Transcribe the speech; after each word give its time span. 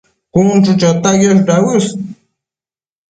cun 0.33 0.47
chu 0.65 0.71
chota 0.81 1.11
quiosh 1.19 1.43
dauës 1.49 1.85